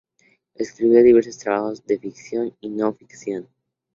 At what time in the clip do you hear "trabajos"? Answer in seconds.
1.37-1.85